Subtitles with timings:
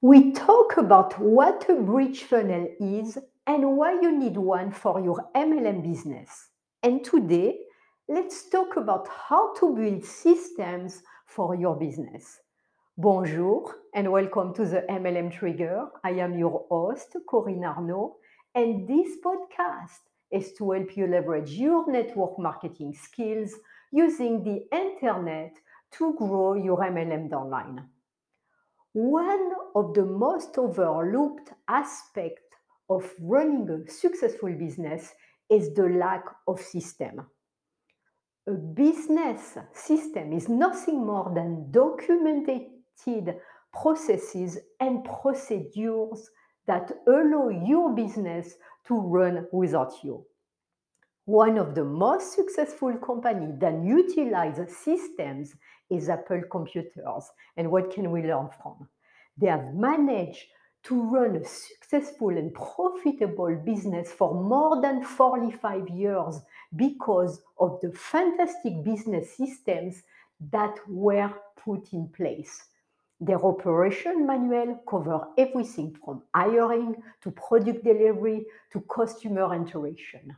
[0.00, 3.18] We talk about what a bridge funnel is
[3.48, 6.50] and why you need one for your MLM business.
[6.84, 7.58] And today,
[8.08, 12.38] let's talk about how to build systems for your business.
[12.96, 15.88] Bonjour and welcome to the MLM Trigger.
[16.04, 18.18] I am your host, Corinne Arnaud,
[18.54, 19.98] and this podcast
[20.30, 23.52] is to help you leverage your network marketing skills
[23.90, 25.56] using the internet
[25.94, 27.88] to grow your MLM online.
[29.00, 32.42] One of the most overlooked aspects
[32.90, 35.14] of running a successful business
[35.48, 37.24] is the lack of system.
[38.48, 43.36] A business system is nothing more than documented
[43.72, 46.28] processes and procedures
[46.66, 48.54] that allow your business
[48.88, 50.26] to run without you.
[51.28, 55.54] One of the most successful companies that utilize systems
[55.90, 57.30] is Apple Computers.
[57.58, 58.88] And what can we learn from?
[59.36, 60.46] They have managed
[60.84, 66.40] to run a successful and profitable business for more than 45 years
[66.74, 70.04] because of the fantastic business systems
[70.50, 71.30] that were
[71.62, 72.58] put in place.
[73.20, 80.34] Their operation manual cover everything from hiring to product delivery to customer interaction.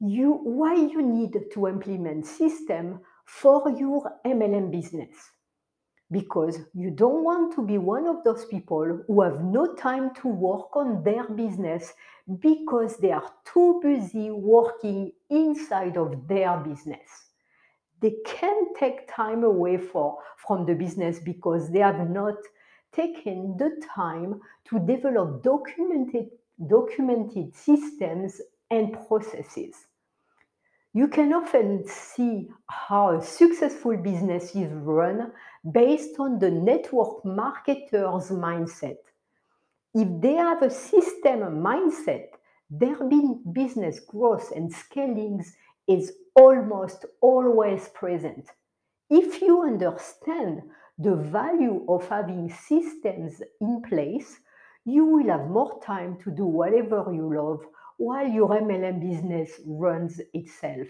[0.00, 5.14] You, why you need to implement system for your MLM business?
[6.10, 10.28] Because you don't want to be one of those people who have no time to
[10.28, 11.94] work on their business
[12.40, 17.08] because they are too busy working inside of their business.
[18.00, 22.36] They can take time away for, from the business because they have not
[22.92, 26.26] taken the time to develop documented,
[26.68, 29.74] documented systems and processes.
[30.92, 35.32] You can often see how a successful business is run
[35.70, 38.96] based on the network marketer's mindset.
[39.94, 42.28] If they have a system mindset,
[42.70, 42.96] their
[43.52, 45.44] business growth and scaling
[45.86, 48.46] is almost always present.
[49.10, 50.62] If you understand
[50.98, 54.40] the value of having systems in place,
[54.84, 57.60] you will have more time to do whatever you love
[57.96, 60.88] while your MLM business runs itself.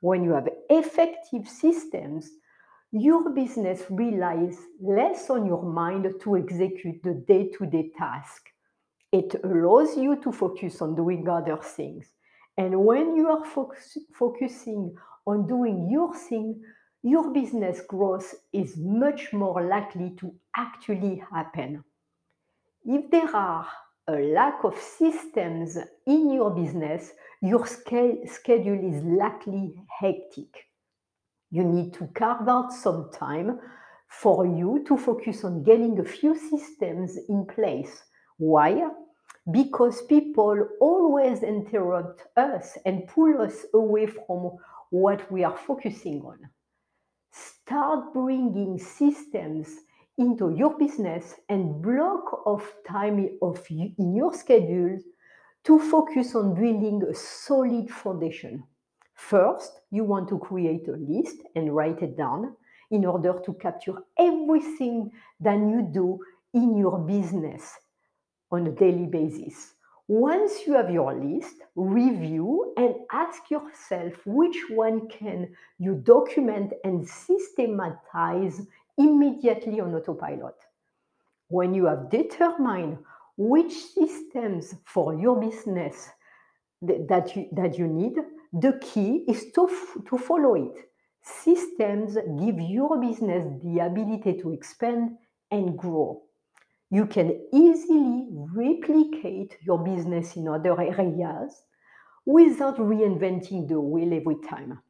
[0.00, 2.30] When you have effective systems,
[2.92, 8.50] your business relies less on your mind to execute the day to day task.
[9.12, 12.06] It allows you to focus on doing other things.
[12.56, 14.94] And when you are focus, focusing
[15.26, 16.62] on doing your thing,
[17.02, 21.84] your business growth is much more likely to actually happen.
[22.84, 23.66] If there are
[24.06, 30.68] a lack of systems in your business, your schedule is likely hectic.
[31.50, 33.60] You need to carve out some time
[34.08, 38.02] for you to focus on getting a few systems in place.
[38.36, 38.88] Why?
[39.50, 44.58] Because people always interrupt us and pull us away from
[44.90, 46.38] what we are focusing on.
[47.32, 49.68] Start bringing systems
[50.18, 54.98] into your business and block of time of in your schedule
[55.64, 58.62] to focus on building a solid foundation.
[59.14, 62.54] First, you want to create a list and write it down
[62.90, 65.10] in order to capture everything
[65.40, 66.18] that you do
[66.52, 67.72] in your business
[68.50, 69.74] on a daily basis.
[70.06, 75.48] Once you have your list, review and ask yourself which one can
[75.78, 78.60] you document and systematize
[78.98, 80.56] immediately on autopilot.
[81.48, 82.98] When you have determined
[83.36, 86.08] which systems for your business
[86.82, 88.14] that you, that you need,
[88.52, 89.68] the key is to,
[90.08, 90.88] to follow it.
[91.22, 95.16] Systems give your business the ability to expand
[95.50, 96.22] and grow.
[96.90, 101.64] You can easily replicate your business in other areas
[102.26, 104.80] without reinventing the wheel every time.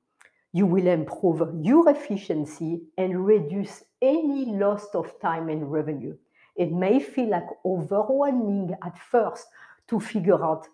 [0.55, 6.17] You will improve your efficiency and reduce any loss of time and revenue.
[6.55, 9.49] It may feel like overwhelming at first
[9.89, 10.69] to figure out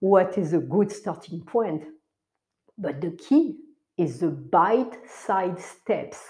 [0.00, 1.84] what is a good starting point,
[2.78, 3.58] but the key
[3.98, 6.20] is the bite-sized steps.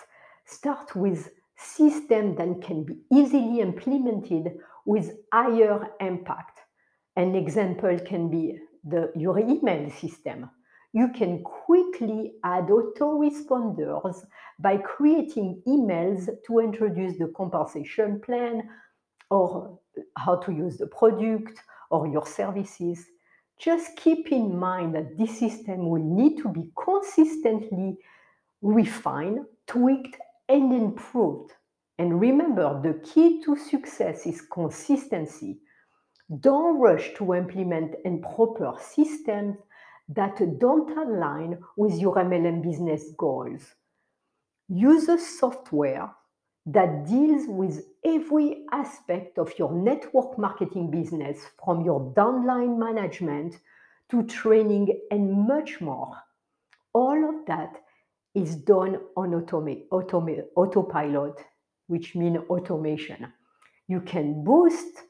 [0.44, 6.58] Start with systems that can be easily implemented with higher impact.
[7.14, 10.50] An example can be the, your email system
[10.98, 14.16] you can quickly add autoresponders
[14.58, 18.68] by creating emails to introduce the compensation plan
[19.30, 19.78] or
[20.16, 21.60] how to use the product
[21.92, 23.06] or your services.
[23.60, 27.96] Just keep in mind that this system will need to be consistently
[28.60, 30.16] refined, tweaked,
[30.48, 31.52] and improved.
[31.98, 35.58] And remember, the key to success is consistency.
[36.40, 39.58] Don't rush to implement improper systems
[40.08, 43.62] that don't align with your MLM business goals.
[44.68, 46.10] Use a software
[46.66, 53.58] that deals with every aspect of your network marketing business, from your downline management
[54.10, 56.14] to training and much more.
[56.92, 57.80] All of that
[58.34, 61.38] is done on automa- automa- autopilot,
[61.86, 63.32] which means automation.
[63.88, 65.04] You can boost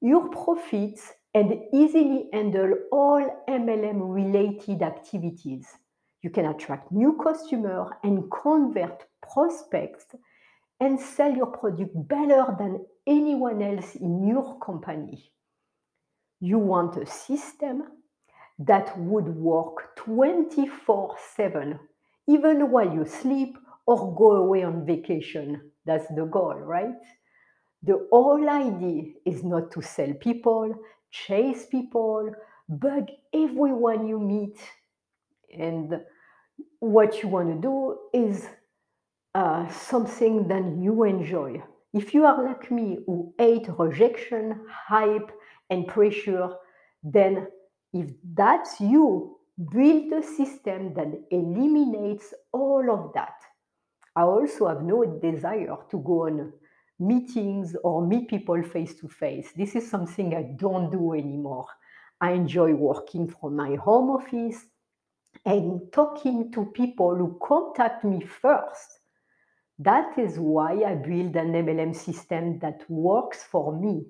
[0.00, 5.66] your profits and easily handle all MLM related activities.
[6.22, 10.06] You can attract new customers and convert prospects
[10.80, 15.30] and sell your product better than anyone else in your company.
[16.40, 17.82] You want a system
[18.58, 21.78] that would work 24 7,
[22.28, 25.70] even while you sleep or go away on vacation.
[25.84, 26.94] That's the goal, right?
[27.82, 30.74] The whole idea is not to sell people,
[31.10, 32.30] chase people,
[32.68, 34.58] bug everyone you meet.
[35.56, 36.00] And
[36.80, 38.46] what you want to do is
[39.34, 41.62] uh, something that you enjoy.
[41.92, 45.30] If you are like me who hate rejection, hype,
[45.70, 46.50] and pressure,
[47.02, 47.48] then
[47.92, 49.38] if that's you,
[49.70, 53.34] build a system that eliminates all of that.
[54.14, 56.52] I also have no desire to go on
[56.98, 59.52] meetings or meet people face to face.
[59.56, 61.66] This is something I don't do anymore.
[62.20, 64.64] I enjoy working from my home office
[65.44, 69.00] and talking to people who contact me first.
[69.78, 74.06] That is why I build an MLM system that works for me.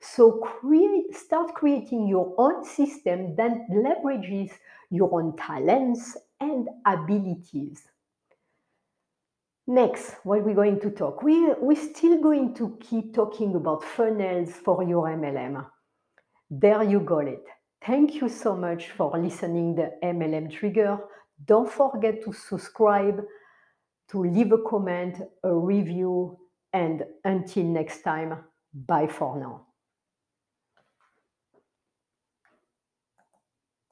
[0.00, 4.50] So create, start creating your own system that leverages
[4.90, 7.82] your own talents and abilities.
[9.68, 14.50] Next, what we're going to talk, we, we're still going to keep talking about funnels
[14.64, 15.62] for your MLM.
[16.50, 17.44] There you got it.
[17.84, 20.98] Thank you so much for listening the MLM Trigger.
[21.44, 23.22] Don't forget to subscribe
[24.10, 26.38] to leave a comment, a review,
[26.72, 29.67] and until next time, bye for now.